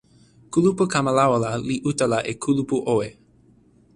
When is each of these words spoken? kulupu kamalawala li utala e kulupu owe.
kulupu 0.51 0.83
kamalawala 0.91 1.49
li 1.67 1.75
utala 1.89 2.19
e 2.31 2.33
kulupu 2.41 2.77
owe. 2.91 3.07